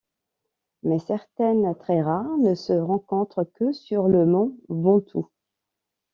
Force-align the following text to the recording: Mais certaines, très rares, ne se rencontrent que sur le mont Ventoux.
Mais 0.81 0.97
certaines, 0.97 1.75
très 1.77 2.01
rares, 2.01 2.35
ne 2.39 2.55
se 2.55 2.73
rencontrent 2.73 3.47
que 3.53 3.71
sur 3.71 4.07
le 4.07 4.25
mont 4.25 4.57
Ventoux. 4.67 5.29